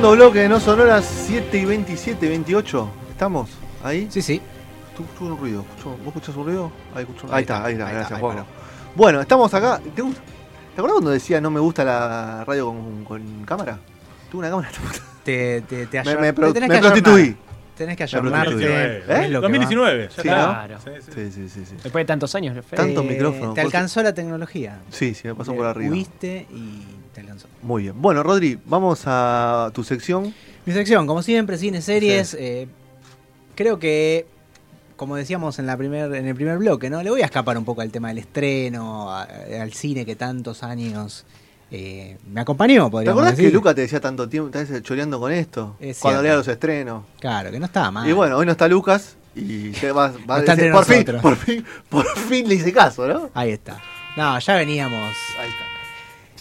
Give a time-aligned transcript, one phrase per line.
[0.00, 2.90] Segundo bloque de No Sonoras 7 y 27, 28.
[3.10, 3.50] ¿Estamos?
[3.84, 4.08] ¿Ahí?
[4.10, 4.40] Sí, sí.
[4.94, 5.60] Escucho un ruido.
[5.60, 6.72] Escucho- ¿Vos escuchás un ruido?
[6.94, 8.46] Ahí, escucho un- Ahí ahí está, está, ahí está, ahí gracias, está, Juanjo.
[8.96, 9.78] Bueno, estamos acá.
[9.94, 10.22] ¿Te, gusta?
[10.22, 13.78] ¿Te acuerdas cuando decía no me gusta la radio con, con cámara?
[14.30, 14.70] Tuve una cámara.
[15.22, 17.36] Te, te, te, Me, me, te pro- tenés me que prostituí.
[17.76, 18.54] Tenés que ayornarte.
[18.56, 19.04] ¿Eh?
[19.06, 19.52] Es lo que va.
[19.52, 20.32] 2019, ya Sí, está.
[20.66, 20.78] Claro.
[20.82, 21.12] Sí, sí.
[21.14, 21.66] Sí, sí, sí.
[21.66, 21.74] sí.
[21.74, 22.76] Después de tantos años, Fede.
[22.78, 24.78] Tanto Eh, micrófono, Te alcanzó la tecnología.
[24.88, 25.90] Sí, sí, me pasó por arriba.
[25.92, 26.84] Huiste y
[27.20, 27.46] te alcanzó.
[27.62, 28.00] Muy bien.
[28.00, 30.34] Bueno, Rodri, vamos a tu sección.
[30.66, 32.34] Mi sección, como siempre, cine, series.
[32.34, 32.68] eh,
[33.54, 34.26] creo que,
[34.96, 37.02] como decíamos en, la primer, en el primer bloque, ¿no?
[37.02, 39.22] Le voy a escapar un poco al tema del estreno, a-
[39.60, 41.24] al cine que tantos años
[41.70, 43.50] eh, me acompañó, ¿Te podríamos acordás que.
[43.50, 45.76] Luca te decía tanto tiempo, estás choreando con esto?
[45.80, 47.04] Es cuando leía los estrenos.
[47.20, 48.08] Claro, que no estaba mal.
[48.08, 51.04] Y bueno, hoy no está Lucas y ya va, va a está decir, por fin,
[51.22, 53.30] por fin, por fin le hice caso, ¿no?
[53.34, 53.80] Ahí está.
[54.16, 55.14] No, ya veníamos.
[55.38, 55.64] Ahí está.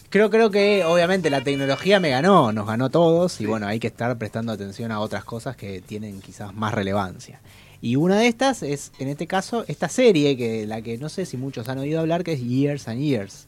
[0.09, 3.43] Creo, creo que obviamente la tecnología me ganó, nos ganó a todos Sí.
[3.43, 7.39] y bueno, hay que estar prestando atención a otras cosas que tienen quizás más relevancia.
[7.81, 11.25] Y una de estas es, en este caso, esta serie que la que no sé
[11.25, 13.45] si muchos han oído hablar, que es Years and Years.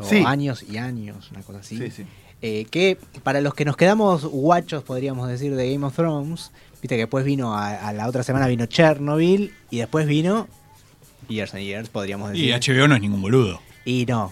[0.00, 0.22] O Sí.
[0.24, 1.76] años y años, una cosa así.
[1.76, 2.04] Sí, sí.
[2.40, 6.94] Eh, que para los que nos quedamos guachos, podríamos decir, de Game of Thrones, viste
[6.94, 10.46] que después vino, a, a la otra semana vino Chernobyl y después vino
[11.28, 12.44] Years and Years, podríamos decir.
[12.48, 13.60] Y HBO no es ningún boludo.
[13.84, 14.30] Y no.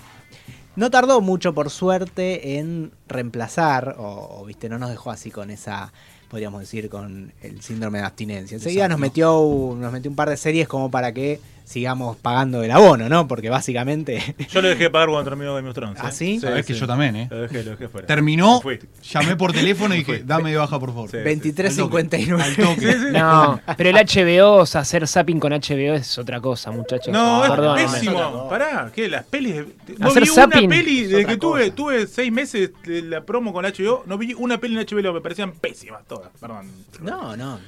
[0.77, 5.51] No tardó mucho, por suerte, en reemplazar, o, o, viste, no nos dejó así con
[5.51, 5.93] esa,
[6.29, 8.57] podríamos decir, con el síndrome de abstinencia.
[8.57, 8.93] Enseguida Exacto.
[8.93, 13.09] nos metió, nos metió un par de series como para que sigamos pagando el abono,
[13.09, 13.27] ¿no?
[13.27, 14.37] Porque básicamente.
[14.51, 15.99] Yo le dejé de pagar cuando terminó Game of Thrones.
[16.01, 16.13] ¿Ah, ¿eh?
[16.13, 16.39] sí?
[16.41, 17.29] Sabés que yo también, ¿eh?
[17.29, 18.07] Lo dejé, lo dejé fuera.
[18.07, 18.63] Terminó,
[19.03, 21.11] llamé por teléfono y dije, dame de baja, por favor.
[21.11, 21.17] Sí.
[21.19, 22.41] 23.59.
[22.41, 22.97] Al toque.
[23.17, 27.13] No, pero el HBO, o sea, hacer zapping con HBO es otra cosa, muchachos.
[27.13, 27.93] No, es Perdónenme.
[27.93, 28.49] pésimo.
[28.49, 29.09] Pará, ¿qué?
[29.09, 29.55] Las pelis.
[29.57, 29.67] de-
[29.99, 33.23] No Hacer vi zapping una peli es desde que tuve, tuve seis meses de la
[33.25, 34.05] promo con HBO.
[34.07, 36.31] No vi una peli en HBO, me parecían pésimas todas.
[36.41, 36.71] Perdón.
[37.01, 37.59] No, no.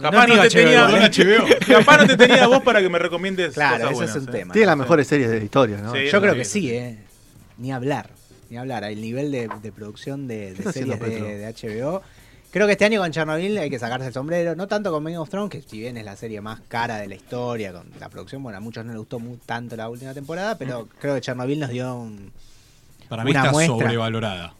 [0.00, 1.06] Capaz no, te HBO, tenía.
[1.06, 1.58] ¿eh?
[1.66, 3.54] Capaz no te tenía vos para que me recomiendes.
[3.54, 4.32] Claro, cosas ese buenas, es un ¿eh?
[4.32, 4.52] tema.
[4.52, 5.92] Tiene las mejores series de la historia, ¿no?
[5.92, 6.06] Sí.
[6.10, 6.70] Yo creo que sí.
[6.70, 6.98] ¿eh?
[7.58, 8.10] Ni hablar.
[8.50, 8.84] Ni hablar.
[8.84, 12.02] El nivel de, de producción de, ¿Qué de está haciendo series de, HBO.
[12.50, 14.54] Creo que este año con Chernobyl hay que sacarse el sombrero.
[14.54, 17.08] No tanto con Game of Thrones, que si bien es la serie más cara de
[17.08, 20.56] la historia, con la producción, bueno, a muchos no les gustó tanto la última temporada,
[20.56, 22.32] pero creo que Chernobyl nos dio un.
[23.08, 23.76] Para mí Una está muestra.
[23.76, 24.54] sobrevalorada.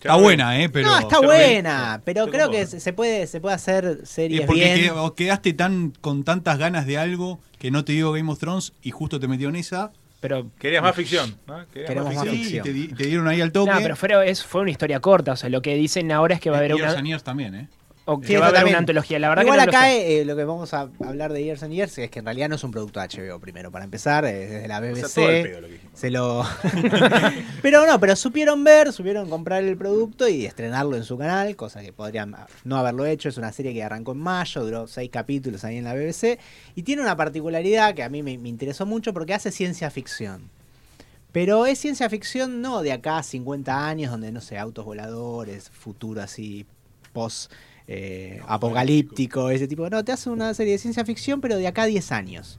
[0.00, 0.68] Está buena, ¿eh?
[0.70, 0.88] Pero...
[0.88, 4.92] no, está buena, pero creo que se puede, se puede hacer Y series porque bien.
[5.14, 8.90] quedaste tan con tantas ganas de algo que no te dio Game of Thrones y
[8.92, 9.92] justo te metió en esa.
[10.20, 11.36] Pero, Querías más ficción.
[11.46, 11.66] ¿no?
[11.72, 12.64] Querías Queremos más Sí, ficción.
[12.64, 13.70] te, di- te dieron ahí al toque.
[13.72, 15.32] no, pero fue, es, fue una historia corta.
[15.32, 17.68] O sea, lo que dicen ahora es que va a haber una, Years también, ¿eh?
[18.12, 19.18] O que va a haber una antología.
[19.18, 20.20] La verdad Igual que no lo acá sé.
[20.20, 22.56] eh, lo que vamos a hablar de Years and Years es que en realidad no
[22.56, 23.70] es un producto de HBO primero.
[23.70, 25.06] Para empezar, eh, desde la O BBC.
[25.06, 25.98] sea, todo el pedo lo que dijimos.
[25.98, 26.44] Se lo.
[27.62, 31.82] pero no, pero supieron ver, supieron comprar el producto y estrenarlo en su canal, cosa
[31.82, 32.34] que podrían
[32.64, 33.28] no haberlo hecho.
[33.28, 36.38] Es una serie que arrancó en mayo, duró seis capítulos ahí en la BBC.
[36.74, 40.50] Y tiene una particularidad que a mí me, me interesó mucho porque hace ciencia ficción.
[41.32, 45.70] Pero es ciencia ficción no de acá a 50 años, donde no sé, autos voladores,
[45.70, 46.66] futuro así,
[47.12, 47.52] post.
[47.88, 49.88] Eh, apocalíptico, ese tipo.
[49.90, 52.58] No, te hace una serie de ciencia ficción, pero de acá a 10 años.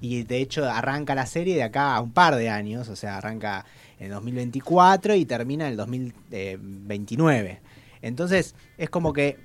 [0.00, 3.18] Y de hecho arranca la serie de acá a un par de años, o sea,
[3.18, 3.64] arranca
[4.00, 7.60] en 2024 y termina en el 2029.
[8.00, 9.36] Entonces, es como que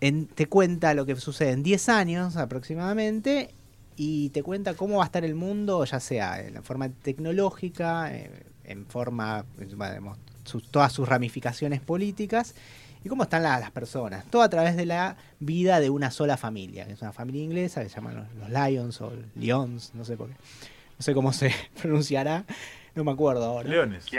[0.00, 3.50] en- te cuenta lo que sucede en 10 años aproximadamente
[3.96, 8.14] y te cuenta cómo va a estar el mundo, ya sea en la forma tecnológica,
[8.14, 8.30] eh,
[8.64, 12.54] en forma, digamos, sus- todas sus ramificaciones políticas
[13.06, 14.24] y cómo están la- las personas.
[14.26, 17.82] Todo a través de la vida de una sola familia, que es una familia inglesa
[17.82, 20.34] que se llaman los, los Lions o Lions, no sé por qué.
[20.98, 22.44] No sé cómo se pronunciará,
[22.96, 23.68] no me acuerdo ahora.
[23.68, 24.06] Leones.
[24.12, 24.18] Eh,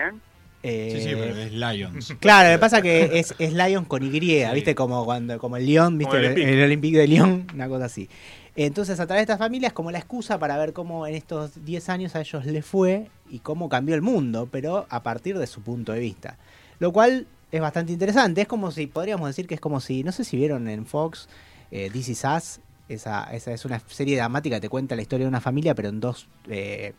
[0.63, 2.15] Eh, Sí, sí, pero es Lions.
[2.19, 4.43] Claro, lo que pasa que es, es Lion con Y, Sí.
[4.53, 4.73] ¿viste?
[4.73, 6.15] Como cuando como el Lyon, ¿viste?
[6.15, 8.09] Como el el Olympique de Lyon, una cosa así.
[8.55, 11.89] Entonces, a través de estas familias, como la excusa para ver cómo en estos 10
[11.89, 15.61] años a ellos les fue y cómo cambió el mundo, pero a partir de su
[15.61, 16.37] punto de vista.
[16.79, 18.41] Lo cual es bastante interesante.
[18.41, 21.27] Es como si, podríamos decir que es como si, no sé si vieron en Fox,
[21.71, 22.59] eh, This Is Us,
[22.89, 25.89] esa, esa es una serie dramática que te cuenta la historia de una familia, pero
[25.89, 26.93] en dos, eh,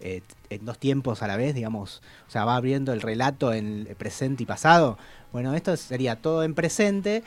[0.00, 2.02] eh, en dos tiempos a la vez, digamos.
[2.28, 4.98] O sea, va abriendo el relato en presente y pasado.
[5.32, 7.22] Bueno, esto sería todo en presente,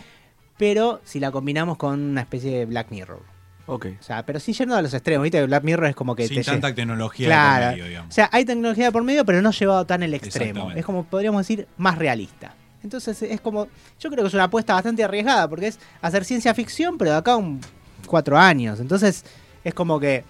[0.57, 3.21] pero si la combinamos con una especie de Black Mirror.
[3.65, 3.87] Ok.
[3.99, 5.43] O sea, pero sí yendo a los extremos, ¿viste?
[5.45, 7.65] Black Mirror es como que Sin te tanta lle- tecnología Claro.
[7.67, 8.09] por medio, digamos.
[8.09, 10.71] O sea, hay tecnología por medio, pero no llevado tan el extremo.
[10.71, 12.55] Es como, podríamos decir, más realista.
[12.83, 13.67] Entonces es como,
[13.99, 17.17] yo creo que es una apuesta bastante arriesgada, porque es hacer ciencia ficción, pero de
[17.17, 17.61] acá a un
[18.07, 18.79] cuatro años.
[18.79, 19.23] Entonces
[19.63, 20.23] es como que...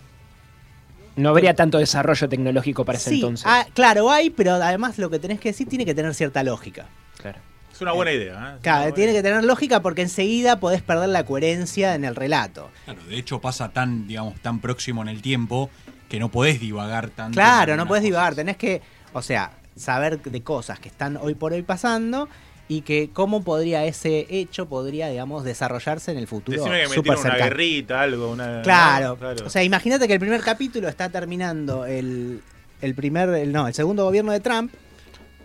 [1.15, 3.45] No habría tanto desarrollo tecnológico para ese sí, entonces.
[3.47, 6.87] ah, claro, hay, pero además lo que tenés que decir tiene que tener cierta lógica.
[7.21, 7.37] Claro.
[7.71, 8.33] Es una buena idea.
[8.33, 8.35] ¿eh?
[8.35, 9.21] Es una Claro, buena tiene idea.
[9.21, 12.69] que tener lógica porque enseguida podés perder la coherencia en el relato.
[12.85, 15.69] Claro, de hecho pasa tan, digamos, tan próximo en el tiempo
[16.09, 17.35] que no podés divagar tanto.
[17.35, 18.03] Claro, no podés cosas.
[18.05, 18.81] divagar, tenés que,
[19.13, 22.27] o sea, saber de cosas que están hoy por hoy pasando
[22.67, 27.19] y que cómo podría ese hecho, podría, digamos, desarrollarse en el futuro Decime que metieron
[27.25, 28.31] una guerrita, algo.
[28.31, 29.17] Una, Claro.
[29.21, 29.45] ¿no?
[29.45, 32.41] o sea, imagínate que el primer capítulo está terminando el,
[32.81, 34.71] el primer, el- no, el segundo gobierno de Trump,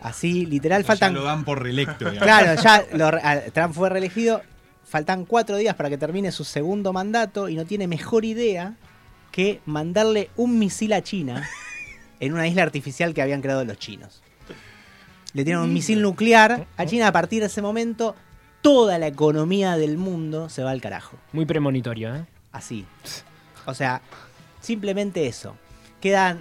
[0.01, 1.15] así, literal, Ya faltan...
[1.15, 2.23] lo dan por reelecto, digamos.
[2.23, 3.11] Claro, ya lo
[3.53, 4.43] Trump fue reelegido.
[4.85, 8.75] Faltan cuatro días para que termine su segundo mandato y no tiene mejor idea
[9.33, 11.47] que mandarle un misil a China
[12.21, 14.23] en una isla artificial que habían creado los chinos.
[15.35, 17.09] Le tienen un misil nuclear a China.
[17.09, 18.15] A partir de ese momento,
[18.63, 21.17] toda la economía del mundo se va al carajo.
[21.33, 22.25] Muy premonitorio, ¿eh?
[22.51, 22.87] Así.
[23.67, 24.01] O sea,
[24.61, 25.57] simplemente eso.
[26.01, 26.41] Quedan.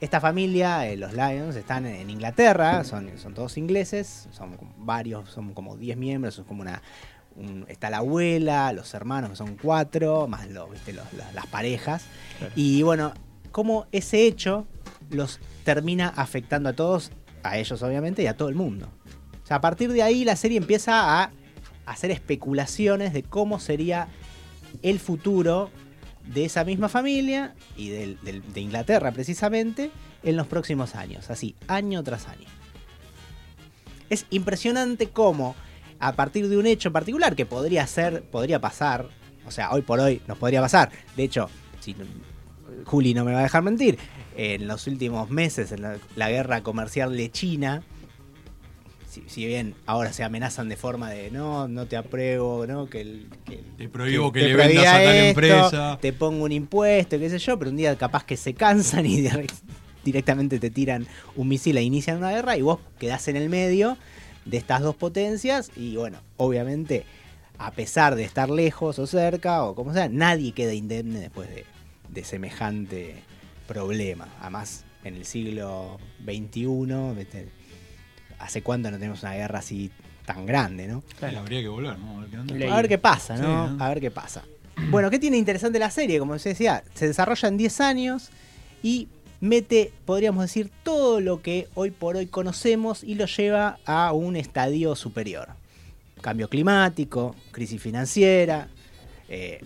[0.00, 5.54] Esta familia, eh, los Lions, están en Inglaterra, son, son todos ingleses, son varios, son
[5.54, 6.82] como 10 miembros, son como una.
[7.36, 10.92] un- está la abuela, los hermanos, que son cuatro, más los, ¿viste?
[10.92, 12.04] los- las parejas.
[12.54, 13.14] Y bueno,
[13.50, 14.66] como ese hecho
[15.14, 17.10] los termina afectando a todos,
[17.42, 18.88] a ellos obviamente, y a todo el mundo.
[19.42, 21.30] O sea, a partir de ahí la serie empieza a
[21.86, 24.08] hacer especulaciones de cómo sería
[24.82, 25.70] el futuro
[26.26, 29.90] de esa misma familia y del- de Inglaterra precisamente
[30.22, 32.48] en los próximos años, así, año tras año.
[34.08, 35.54] Es impresionante cómo
[35.98, 39.08] a partir de un hecho particular que podría ser, podría pasar,
[39.46, 40.90] o sea, hoy por hoy nos podría pasar.
[41.16, 41.48] De hecho,
[41.80, 41.94] si
[42.84, 43.98] Juli no me va a dejar mentir,
[44.36, 47.82] en los últimos meses en la, la guerra comercial de China,
[49.08, 53.00] si, si bien ahora se amenazan de forma de no, no te apruebo, no, que,
[53.02, 55.98] el, que Te prohíbo que te le vendas a tal esto, empresa.
[56.00, 59.20] Te pongo un impuesto, qué sé yo, pero un día capaz que se cansan y
[59.22, 59.46] dire-
[60.04, 61.06] directamente te tiran
[61.36, 63.96] un misil e inician una guerra y vos quedás en el medio
[64.44, 67.04] de estas dos potencias y bueno, obviamente
[67.56, 71.64] a pesar de estar lejos o cerca o como sea, nadie queda indemne después de,
[72.14, 73.16] de semejante
[73.66, 74.28] problema.
[74.40, 76.66] Además, en el siglo XXI,
[77.16, 77.48] ¿viste?
[78.38, 79.90] ¿hace cuánto no tenemos una guerra así
[80.26, 81.02] tan grande, no?
[81.18, 82.18] Sí, habría que volver, ¿no?
[82.18, 82.54] A ver qué onda.
[82.54, 83.42] Le- A ver qué pasa, ¿no?
[83.68, 83.84] Sí, ¿no?
[83.84, 84.42] A ver qué pasa.
[84.90, 86.18] Bueno, ¿qué tiene interesante la serie?
[86.18, 88.30] Como se decía, se desarrolla en 10 años
[88.82, 89.08] y
[89.40, 94.36] mete, podríamos decir, todo lo que hoy por hoy conocemos y lo lleva a un
[94.36, 95.48] estadio superior.
[96.20, 98.68] Cambio climático, crisis financiera,
[99.28, 99.60] eh,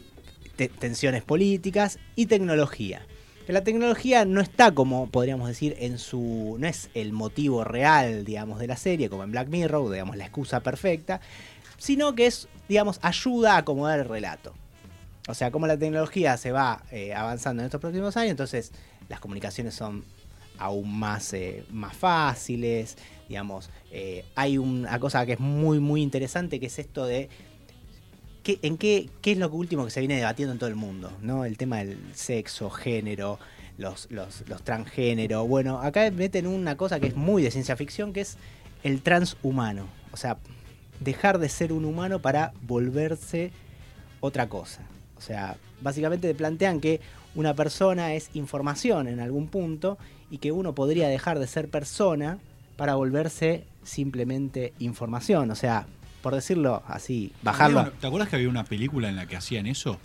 [0.59, 3.07] te- tensiones políticas y tecnología.
[3.47, 6.57] La tecnología no está como, podríamos decir, en su.
[6.59, 10.25] no es el motivo real, digamos, de la serie, como en Black Mirror, digamos, la
[10.25, 11.23] excusa perfecta,
[11.79, 14.53] sino que es, digamos, ayuda a acomodar el relato.
[15.29, 18.73] O sea, como la tecnología se va eh, avanzando en estos próximos años, entonces
[19.09, 20.05] las comunicaciones son
[20.59, 22.99] aún más, eh, más fáciles,
[23.29, 23.71] digamos.
[23.93, 27.31] eh, hay una cosa que es muy, muy interesante, que es esto de
[28.49, 31.13] qué, en qué, qué es lo último que se viene debatiendo en todo el mundo,
[31.21, 31.45] ¿no?
[31.45, 33.39] El tema del sexo, género,
[33.77, 35.47] los, los, los transgénero.
[35.47, 38.39] Bueno, acá meten una cosa que es muy de ciencia ficción, que es
[38.85, 39.87] el transhumano.
[40.13, 40.39] O sea,
[41.01, 43.51] dejar de ser un humano para volverse
[44.21, 44.81] otra cosa.
[45.19, 47.03] O sea, básicamente te plantean que
[47.35, 49.99] una persona es información en algún punto
[50.31, 52.39] y que uno podría dejar de ser persona
[52.77, 55.51] para volverse simplemente información.
[55.51, 55.87] O sea,
[56.23, 57.91] por decirlo así, bajarlo.
[58.01, 59.99] ¿Te acuerdas que había una película en la que hacían eso?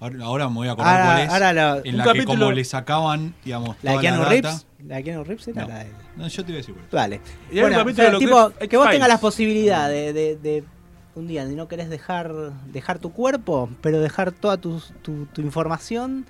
[0.00, 1.32] Ahora, ahora me voy a acordar Ahora, cuál es.
[1.32, 4.28] ahora lo- en un la que como le sacaban, digamos, la de toda Keanu la
[4.28, 4.52] Reeves.
[4.52, 4.64] data.
[4.86, 5.68] La de Keanu Reeves era No.
[5.68, 5.90] la de.
[6.16, 6.86] No, yo te iba a decir cuál.
[6.92, 7.16] Vale.
[7.16, 9.88] Y hay un Bueno, o sea, de lo que tipo, que, vos tengas la posibilidad
[9.88, 10.64] de, de- de
[11.16, 12.32] un día de no querés dejar,
[12.66, 16.26] dejar tu cuerpo, pero dejar toda tu, tu- tu información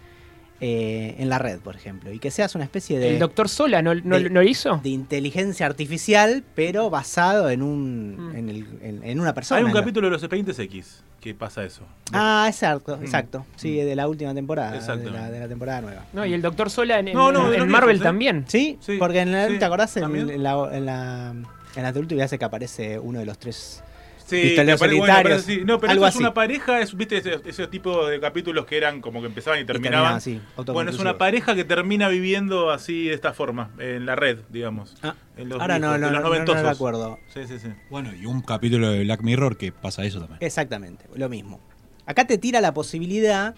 [0.61, 3.81] eh, en la red, por ejemplo, y que seas una especie de, ¿El doctor Sola
[3.83, 4.81] no, no, de- no lo hizo?
[4.83, 8.37] de inteligencia artificial, pero basado en un Mm.
[8.37, 9.59] en, el- en- en una persona.
[9.59, 11.83] Hay un capítulo de los expedientes X que pasa eso.
[12.13, 13.03] Ah, exacto, Mm.
[13.03, 13.47] exacto.
[13.57, 16.05] Sí, de la última temporada, de la, de la temporada nueva.
[16.13, 18.45] No, y el doctor Sola en, No, no, en Marvel también.
[18.49, 19.97] Sí, Sí, porque en la, sí, ¿te acordás?
[19.97, 21.35] En, la, en la
[21.77, 21.93] en la
[22.39, 23.83] que aparece uno de los tres.
[24.29, 25.63] Sí, Pistoleros me pare- bueno, parece- sí.
[25.65, 26.23] No, pero algo eso es así.
[26.23, 29.65] una pareja, es, viste, ese, ese tipo de capítulos que eran como que empezaban y
[29.65, 30.21] terminaban, terminaban.
[30.21, 34.41] sí, bueno, es una pareja que termina viviendo así de esta forma, en la red,
[34.51, 34.97] digamos.
[35.03, 37.19] Ah, En los ahora no, no, los no, no, no acuerdo.
[37.33, 37.69] Sí, sí, sí.
[37.89, 40.39] Bueno, y un capítulo de Black Mirror que pasa eso también.
[40.43, 41.59] Exactamente, lo mismo.
[42.05, 43.55] Acá te tira la posibilidad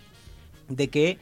[0.69, 1.19] de que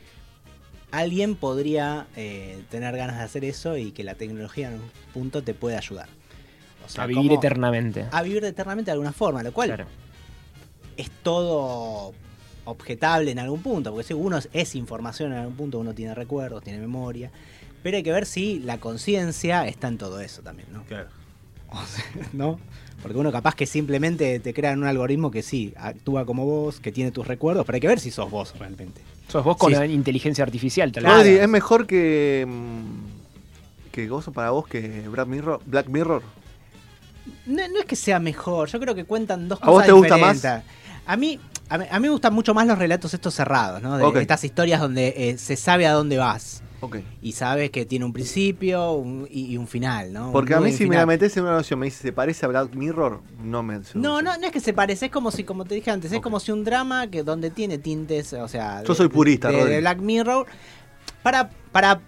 [0.90, 5.42] alguien podría eh, tener ganas de hacer eso y que la tecnología en un punto
[5.42, 6.08] te puede ayudar.
[6.88, 8.06] O sea, A vivir como- eternamente.
[8.10, 9.86] A vivir eternamente de alguna forma, lo cual Claro.
[10.96, 12.12] es todo
[12.64, 16.14] objetable en algún punto, porque si uno es, es información en algún punto, uno tiene
[16.14, 17.30] recuerdos, tiene memoria,
[17.82, 20.82] pero hay que ver si la conciencia está en todo eso también, ¿no?
[20.84, 21.08] Claro.
[22.32, 22.58] ¿no?
[23.02, 26.90] Porque uno capaz que simplemente te crea un algoritmo que sí, actúa como vos, que
[26.92, 29.00] tiene tus recuerdos, pero hay que ver si sos vos realmente.
[29.28, 29.78] Sos vos con Sí.
[29.78, 31.26] la inteligencia artificial, tal vez.
[31.26, 32.44] ¿es mejor que.
[32.48, 35.60] mm, que gozo para vos que Black Mirror?
[35.66, 36.22] Black Mirror?
[37.46, 39.92] No, no es que sea mejor, yo creo que cuentan dos ¿A cosas vos te
[39.92, 40.62] gusta diferentes.
[41.06, 43.96] A mí, a mí, a mí me gustan mucho más los relatos estos cerrados, ¿no?
[43.98, 46.62] De estas historias donde eh, se sabe a dónde vas.
[46.80, 46.98] Ok.
[47.22, 50.30] Y sabes que tiene un principio un- y, y un final, ¿no?
[50.30, 51.06] Porque Un a mí, si un me la final.
[51.16, 53.20] metes en una noción, me dice, ¿se parece a Black Mirror?
[53.42, 53.80] No me.
[53.94, 56.20] No, no, no es que se parece, es como si, como te dije antes, es
[56.20, 59.80] como si un drama que donde tiene tintes, o sea, Yo soy purista, de, de
[59.80, 60.46] Black Mirror,
[61.24, 62.00] para, para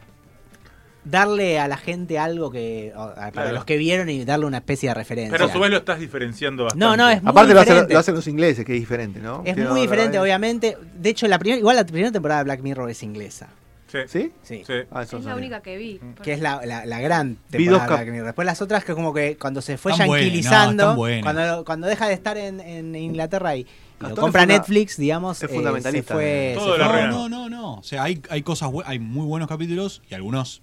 [1.04, 3.52] darle a la gente algo que, o- a- para Claro.
[3.52, 5.32] los que vieron y darle una especie de referencia.
[5.32, 6.84] Pero a su vez lo estás diferenciando bastante.
[6.84, 7.94] No, no, es muy Aparte lo hacen, diferente.
[7.94, 9.42] lo hacen los ingleses, que es diferente, ¿no?
[9.44, 10.76] Es muy diferente, obviamente.
[10.94, 13.48] De hecho, la primera, igual la primera temporada de Black Mirror es inglesa.
[13.90, 13.98] Sí.
[14.06, 14.32] ¿Sí?
[14.44, 14.62] Sí.
[14.64, 14.72] Sí.
[14.92, 15.34] Ah, eso Es no la sabía.
[15.36, 16.00] única que vi.
[16.22, 18.26] Que es la, la, la gran Vi dos temporada de cap- Black Mirror.
[18.26, 21.22] Después las otras que como que cuando se fue Están buenas, no, yanquilizando, están buenas.
[21.24, 23.64] cuando, cuando deja de estar en, en Inglaterra y, y
[23.98, 26.54] lo Gastón compra funda- Netflix, digamos, es eh, fundamentalista, se fue, eh.
[26.54, 27.08] Todo se fue-.
[27.08, 27.74] No, no, no, no.
[27.78, 30.62] O sea, hay, hay cosas, bue- hay muy buenos capítulos y algunos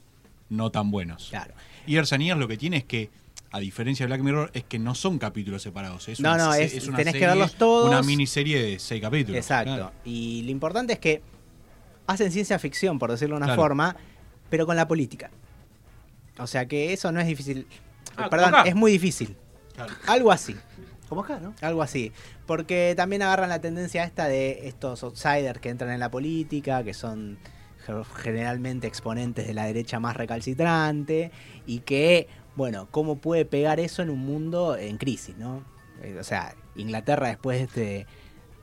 [0.49, 1.27] no tan buenos.
[1.29, 1.53] Claro.
[1.85, 3.09] Y Years lo que tiene es que,
[3.51, 6.07] a diferencia de Black Mirror, es que no son capítulos separados.
[6.09, 7.87] Es No, una, no, es- una tenés que verlos todos.
[7.89, 9.37] Una miniserie de seis capítulos.
[9.37, 9.73] Exacto.
[9.73, 9.91] claro.
[10.03, 11.21] Y lo importante es que
[12.07, 13.61] hacen ciencia ficción, por decirlo de una Claro.
[13.61, 13.95] forma,
[14.49, 15.29] pero con la política.
[16.39, 17.67] O sea que eso no es difícil.
[18.15, 19.35] Ah, Perdón, es muy difícil.
[19.75, 19.93] Claro.
[20.07, 20.55] Algo así.
[21.09, 21.53] Como acá, ¿no?
[21.61, 22.11] Algo así.
[22.45, 26.93] Porque también agarran la tendencia esta de estos outsiders que entran en la política, que
[26.93, 27.37] son
[28.15, 31.31] generalmente exponentes de la derecha más recalcitrante,
[31.65, 35.63] y que, bueno, ¿cómo puede pegar eso en un mundo en crisis, no?
[36.01, 38.07] Eh, O sea, Inglaterra después de este,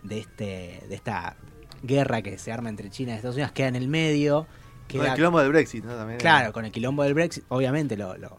[0.02, 1.36] de este, de esta
[1.82, 4.46] guerra que se arma entre China y Estados Unidos queda en el medio.
[4.46, 5.94] Con Queda, el quilombo del Brexit, ¿no?
[5.96, 8.38] También Claro, con el quilombo del Brexit, obviamente lo, lo-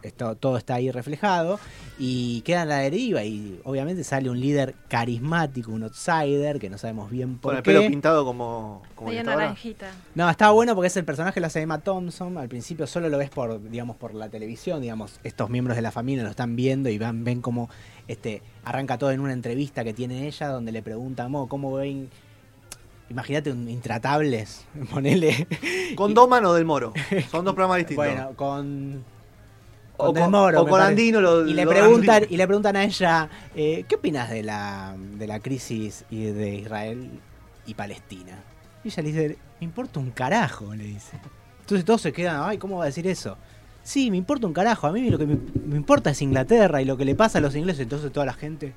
[0.02, 1.58] esto- todo está ahí reflejado
[1.98, 6.78] y queda en la deriva y obviamente sale un líder carismático, un outsider que no
[6.78, 7.72] sabemos bien Con por el qué.
[7.72, 8.82] pelo pintado como.
[8.94, 9.44] como Medio está ahora.
[9.46, 9.90] naranjita.
[10.14, 12.36] No, estaba bueno porque es el personaje que lo hace Emma Thompson.
[12.38, 15.90] Al principio solo lo ves por, digamos, por la televisión, digamos, estos miembros de la
[15.90, 17.68] familia lo están viendo y van, ven cómo
[18.06, 22.08] este, arranca todo en una entrevista que tiene ella donde le pregunta, "Mo, ¿cómo ven?
[23.10, 25.46] Imagínate un intratables, ponele.
[25.94, 26.92] ¿Con Doman o del Moro?
[27.30, 28.04] Son dos programas distintos.
[28.04, 29.02] Bueno, con.
[29.98, 30.88] O con Del con, Moro, o con parece.
[30.88, 31.20] Andino.
[31.20, 34.94] Lo, y le lo- preguntan y le preguntan a ella eh, qué opinas de la
[34.96, 37.10] de la crisis y de Israel
[37.66, 38.38] y Palestina
[38.84, 41.18] y ella le dice me importa un carajo le dice
[41.60, 43.36] entonces todos se quedan ay cómo va a decir eso
[43.82, 45.36] sí me importa un carajo a mí lo que me,
[45.66, 48.34] me importa es Inglaterra y lo que le pasa a los ingleses entonces toda la
[48.34, 48.72] gente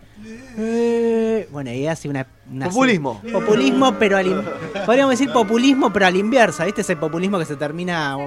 [0.57, 3.21] eh, bueno y hace una, una Populismo.
[3.31, 4.43] populismo pero al
[4.85, 8.17] podríamos decir populismo pero a la inversa viste ese populismo que se termina.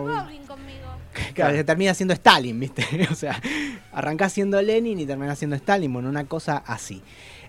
[1.34, 2.84] Claro, que termina siendo Stalin, ¿viste?
[3.10, 3.40] O sea,
[3.92, 7.02] arrancás siendo Lenin y terminás siendo Stalin, bueno, una cosa así.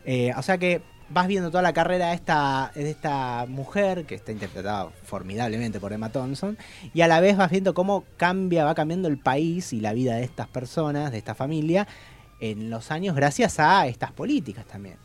[0.05, 4.15] Eh, o sea que vas viendo toda la carrera de esta, de esta mujer, que
[4.15, 6.57] está interpretada formidablemente por Emma Thompson,
[6.93, 10.15] y a la vez vas viendo cómo cambia, va cambiando el país y la vida
[10.15, 11.87] de estas personas, de esta familia,
[12.39, 14.97] en los años gracias a estas políticas también.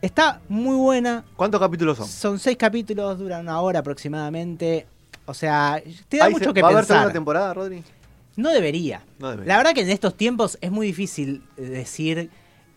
[0.00, 2.06] Está muy buena, ¿Cuántos capítulos son?
[2.06, 4.86] son seis capítulos, duran una hora aproximadamente.
[5.28, 6.96] O sea, te da Ahí mucho se- que ¿Va a haber pensar.
[6.98, 7.82] segunda temporada, Rodri?
[8.36, 9.02] No debería.
[9.18, 9.52] No debería.
[9.52, 12.30] La verdad que en estos tiempos es muy difícil eh, decir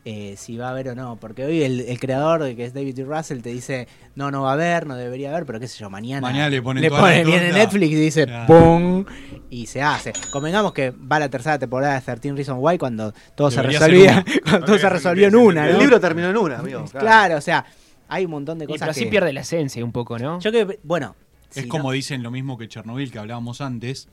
[0.03, 2.97] eh, si va a haber o no, porque hoy el, el creador, que es David
[2.97, 3.03] E.
[3.03, 5.91] Russell, te dice, no, no va a haber, no debería haber, pero qué sé yo,
[5.91, 7.51] mañana, Mañana le ponen toda pone la viene.
[7.53, 8.27] Netflix y dice.
[8.47, 9.05] ¡pum!
[9.51, 10.11] Y se hace.
[10.33, 14.25] Convengamos que va la tercera temporada de 13 Reasons Why cuando todo Debería se resolvía,
[14.43, 16.83] cuando todo se resolvió en una, El libro terminó en una, amigo.
[16.91, 17.63] Claro, o sea,
[18.07, 19.09] Hay un montón de Y cosas pero así que...
[19.11, 20.39] pierde la esencia un poco, ¿no?
[20.39, 21.15] Yo que, bueno...
[21.55, 24.07] Es si como no- dicen lo mismo que Chernobyl que hablábamos antes.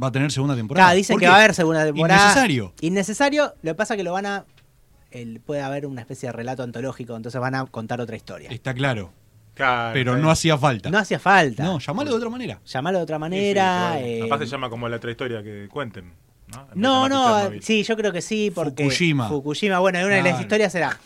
[0.00, 0.86] Va a tener segunda temporada.
[0.88, 1.30] Claro, dicen ¿Por que qué?
[1.30, 2.20] va a haber segunda temporada.
[2.22, 2.72] Innecesario.
[2.80, 3.54] Innecesario.
[3.62, 4.44] Lo que pasa es que lo van a...
[5.10, 8.48] el- puede haber una especie de relato antológico, entonces van a contar otra historia.
[8.50, 9.12] Está claro.
[9.54, 10.88] Claro, Pero no hacía falta.
[10.88, 11.64] No hacía falta.
[11.64, 12.60] No, llamalo de otra manera.
[12.64, 13.64] Llamarlo de otra Sí, sí, manera.
[13.64, 14.16] se vale.
[14.18, 16.12] eh, Capaz se llama como la trayectoria que cuenten.
[16.76, 17.08] ¿no?
[17.08, 19.28] No, sí, yo creo que sí, porque Fukushima.
[19.28, 20.96] Fukushima, bueno, una de las historias era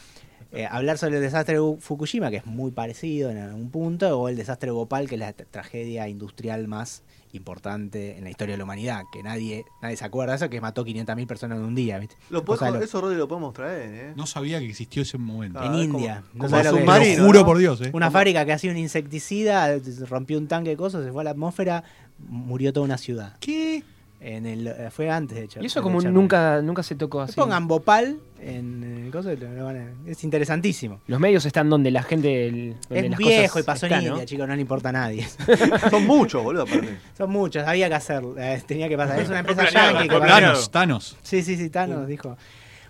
[0.53, 4.29] eh, hablar sobre el desastre de Fukushima, que es muy parecido en algún punto, o
[4.29, 7.03] el desastre de Bhopal, que es la tra- tragedia industrial más
[7.35, 10.61] importante en la historia de la humanidad, que nadie nadie se acuerda de eso, que
[10.61, 12.15] mató 500.000 personas en un día, ¿viste?
[12.29, 12.45] Lo
[12.85, 14.13] eso, Rodri, lo podemos traer, ¿eh?
[14.17, 15.59] No sabía que existió ese momento.
[15.59, 16.23] Ah, en es India.
[16.33, 17.47] como- No como submarino, Lo juro ¿no?
[17.47, 17.91] por Dios, ¿eh?
[17.95, 19.75] Una fábrica que hacía un insecticida,
[20.09, 21.85] rompió un tanque de cosas, se fue a la atmósfera,
[22.29, 23.37] murió toda una ciudad.
[23.41, 23.83] ¿Qué?
[24.25, 25.61] En el, eh, fue antes, de hecho.
[25.61, 27.35] Y eso como nunca, nunca se tocó así.
[27.35, 31.01] Pongan Bhopal en el coso, lo van a- es interesantísimo.
[31.09, 32.47] Los medios están donde la gente.
[32.47, 34.13] el- donde Es las viejo cosas y pasó están, en ¿no?
[34.15, 35.27] India, chicos, no le importa a nadie.
[35.91, 36.89] Son muchos, boludo, para mí.
[37.19, 39.19] Son muchos, había que hacerlo, eh, tenía que pasar.
[39.19, 40.19] Es una empresa yankee que.
[40.21, 41.17] Thanos, Thanos.
[41.23, 42.37] Sí, sí, sí, Thanos dijo.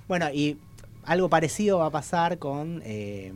[0.08, 0.58] Bueno, y
[1.06, 3.32] algo parecido va a pasar con eh,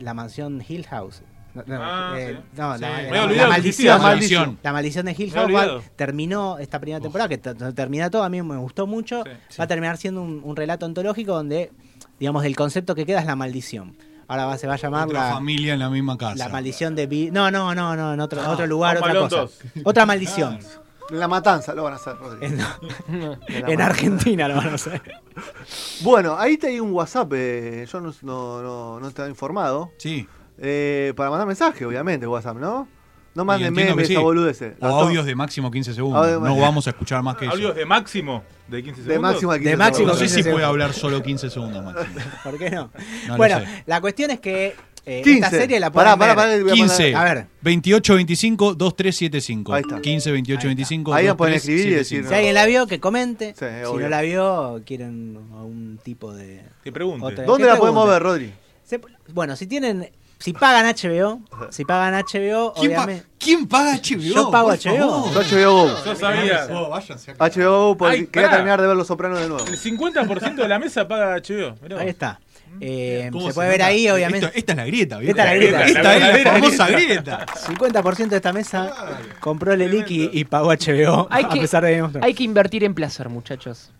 [0.00, 1.22] la mansión Hill House.
[1.54, 2.58] No, no, Ah, eh, sí.
[2.60, 2.80] no, Sí.
[2.80, 3.96] la, maldición.
[3.98, 4.58] La maldición.
[4.62, 8.56] La maldición de Hill House terminó esta primera temporada, que termina todo, a mí me
[8.56, 9.22] gustó mucho.
[9.48, 11.70] Sí, Va a terminar siendo un, un relato ontológico donde,
[12.18, 13.96] digamos, el concepto que queda es la maldición.
[14.26, 16.34] Ahora va, se va a llamar Otra la, familia en la misma casa.
[16.36, 17.06] la maldición de...
[17.06, 19.36] Bi- No, no, no, no, en otro, lugar, otra cosa.
[19.36, 19.58] 2.
[19.84, 20.58] Otra maldición.
[21.10, 22.46] En la matanza lo van a hacer, Rodri.
[23.48, 23.80] En.
[23.82, 25.02] Argentina lo van a hacer.
[26.02, 29.92] Bueno, ahí te hay un WhatsApp, eh, yo no, no, no, no estaba informado.
[29.98, 30.26] Sí.
[30.58, 32.88] Eh, para mandar mensaje, obviamente, WhatsApp, ¿no?
[33.34, 34.14] No manden memes sí.
[34.14, 34.74] a boludeces.
[34.80, 36.24] O A to- audios de máximo 15 segundos.
[36.24, 37.54] Audio- no vamos a escuchar más que eso.
[37.54, 39.12] Audios de máximo de 15 segundos.
[39.12, 40.30] de máximo a 15 De máximo No segundos.
[40.30, 42.14] sé 15 si puede hablar solo 15 segundos máximo.
[42.44, 42.90] ¿Por qué no?
[43.26, 43.66] No bueno, sé.
[43.86, 45.32] la cuestión es que eh, 15.
[45.34, 46.36] esta serie la Pará, pará, ver.
[46.36, 47.46] pará, que voy a mandar- 15, A ver.
[47.62, 49.74] 28, 25, 2375.
[49.74, 50.00] Ahí está.
[50.00, 50.66] 15, 28, Ahí está.
[50.68, 51.14] 25.
[51.14, 51.98] Ahí la pueden escribir y 2375.
[51.98, 53.54] decir, Si alguien la vio, que comente.
[53.58, 54.04] Sí, si obvio.
[54.04, 56.62] no la vio, quieren algún tipo de...
[56.84, 57.26] Te pregunte.
[57.26, 58.12] Otra- ¿Dónde ¿Qué la podemos pregunta?
[58.12, 58.54] ver, Rodri?
[58.84, 59.00] Se-
[59.32, 60.08] bueno, si tienen...
[60.44, 63.26] Si pagan HBO, si pagan HBO, ¿Quién, pa- obviamente...
[63.38, 64.18] ¿Quién paga HBO?
[64.20, 65.24] Yo pago Por HBO.
[65.24, 65.44] favor.
[65.46, 66.04] Yo HBO Go.
[66.04, 66.66] Yo sabía.
[66.70, 67.46] Oh, váyanse acá.
[67.48, 68.56] HBO Go, porque Ay, quería pará.
[68.58, 69.64] terminar de ver Los Sopranos de nuevo.
[69.66, 71.76] El 50% de la mesa paga HBO.
[71.82, 72.40] Mirá Ahí está.
[72.80, 73.88] Eh, ¿Cómo se puede ver nota?
[73.88, 74.46] ahí, obviamente.
[74.48, 75.30] Esto- esta es la grieta, ¿viste?
[75.30, 75.84] Esta es la grieta.
[75.86, 77.36] Esta La es la verdadera famosa grieta.
[77.36, 77.46] grieta.
[78.02, 78.92] 50% de esta mesa
[79.40, 82.26] compró el Elic y, y pagó HBO, Hay a que, pesar de Game of Thrones.
[82.26, 83.92] hay que invertir en placer, muchachos.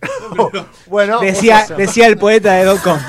[0.86, 2.98] Bueno, Decía, decía el poeta de Docom.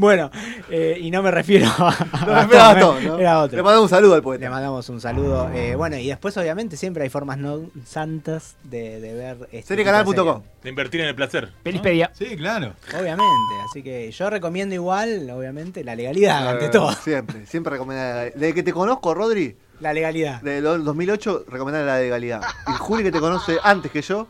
[0.00, 0.30] bueno,
[0.70, 3.18] eh, y no me refiero a, no, todo, eh, ¿no?
[3.18, 3.56] Era otro.
[3.56, 4.50] Le mandamos un saludo al Le poeta.
[4.50, 5.50] mandamos un saludo.
[5.54, 9.36] eh, bueno, y después, obviamente, siempre hay formas no santas de, de ver.
[9.52, 10.42] Este Seriecanal.com.
[10.62, 11.50] de invertir en el placer.
[11.62, 12.10] Pelispedia.
[12.14, 12.74] Sí, claro.
[12.98, 13.24] Obviamente.
[13.68, 16.92] Así que yo recomiendo igual, obviamente, la legalidad ante todo.
[16.92, 18.32] Siempre, siempre recomendar.
[18.34, 20.40] Desde que te conozco, Rodri, La legalidad.
[20.42, 22.40] de lo- 2008, recomendar la legalidad.
[22.68, 24.26] Y Juli, que te conoce antes que yo,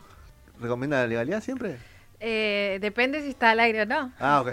[0.60, 1.76] ¿recomienda la legalidad siempre?
[2.22, 4.12] Eh, depende si está al aire o no.
[4.20, 4.48] Ah, ok.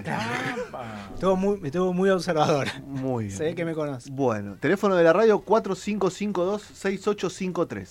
[1.14, 2.68] Estuvo muy, estuvo muy observador.
[2.86, 3.40] Muy bien.
[3.40, 4.10] Ve que me conoce.
[4.12, 7.88] Bueno, teléfono de la radio 4552-6853.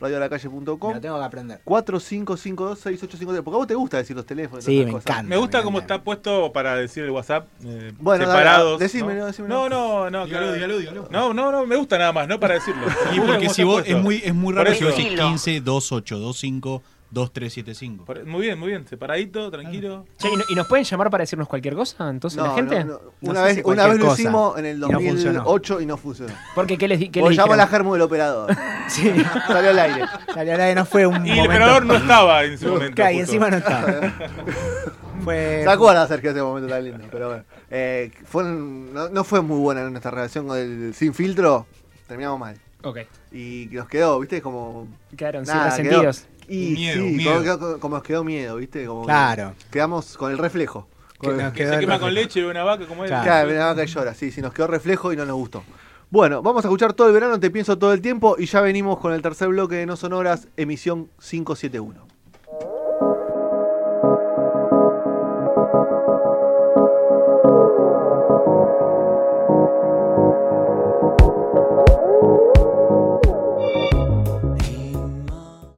[0.00, 0.94] Me Radiolacalle.com.
[0.94, 1.60] lo tengo que aprender.
[1.66, 3.42] 4552-6853.
[3.42, 4.66] Porque a vos te gusta decir los teléfonos.
[4.66, 5.06] y Sí, me cosas.
[5.10, 5.28] encanta.
[5.28, 5.94] Me gusta me cómo encanta.
[5.96, 7.46] está puesto para decir el WhatsApp.
[7.64, 8.78] eh, Bueno, dale, separados.
[8.80, 9.26] decímelo, ¿no?
[9.26, 9.54] decímelo.
[9.54, 10.24] No, no, no.
[10.26, 11.08] Dígalo, que- dígalo, dígalo.
[11.10, 12.86] No, no, no, me gusta nada más, no para decirlo.
[13.14, 18.04] Y porque si vos es muy, es muy raro vos decís 15, 28, 25, 2375.
[18.04, 18.86] Por- Muy bien, muy bien.
[18.86, 20.06] Separadito, tranquilo.
[20.18, 22.08] Che, ¿y, no- y nos pueden llamar para decirnos cualquier cosa?
[22.08, 22.84] Entonces, No, la gente.
[22.84, 23.00] no, no.
[23.20, 24.20] No Una vez, si una vez lo cosa.
[24.22, 25.38] hicimos en el Y no funcionó.
[25.44, 26.32] 2008 y no funcionó.
[26.54, 28.56] Porque, ¿qué les, qué les llama a la germo del operador.
[28.90, 29.08] Sí.
[29.46, 30.04] Salió al aire.
[30.34, 32.94] Salió al aire, no fue un Y el operador no estaba en ese momento.
[32.96, 33.86] Claro, y encima no estaba.
[35.24, 35.60] Fue.
[35.62, 37.04] ¿Se acuerda, Sergio, ese momento tan lindo?
[37.10, 37.44] Pero bueno.
[37.70, 41.66] Eh, fue un- no, no fue muy buena nuestra relación con el sin filtro.
[42.08, 42.56] Terminamos mal.
[42.82, 42.98] Ok.
[43.32, 44.40] Y nos quedó, ¿viste?
[44.42, 44.88] Como.
[45.16, 46.26] Quedaron sin resentidos.
[46.52, 47.78] Y Miedo, sí, miedo.
[47.78, 48.84] Como, nos quedó miedo, ¿viste?
[48.86, 49.54] Como que Claro.
[49.70, 50.88] Quedamos con el reflejo.
[51.20, 52.00] Que Con- Que se quema reflejo.
[52.00, 53.08] con leche de una vaca como él.
[53.08, 53.24] Claro.
[53.24, 54.14] Claro, la vaca y llora.
[54.14, 55.62] Sí, sí, nos quedó reflejo y no nos gustó.
[56.10, 58.98] Bueno, vamos a escuchar todo el verano, te pienso todo el tiempo y ya venimos
[58.98, 62.09] con el tercer bloque de No Sonoras, emisión 571.